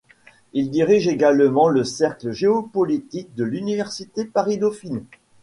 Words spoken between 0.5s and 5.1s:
Il dirige actuellement le Cercle géopolitique de l'Université Paris-Dauphine.